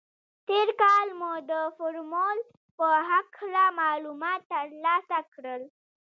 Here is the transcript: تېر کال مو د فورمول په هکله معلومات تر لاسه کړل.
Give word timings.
تېر 0.47 0.67
کال 0.81 1.07
مو 1.19 1.31
د 1.51 1.51
فورمول 1.75 2.37
په 2.77 2.87
هکله 3.09 3.63
معلومات 3.79 4.41
تر 4.51 4.65
لاسه 4.85 5.19
کړل. 5.33 5.61